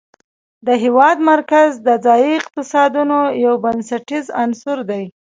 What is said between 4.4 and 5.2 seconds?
عنصر دی.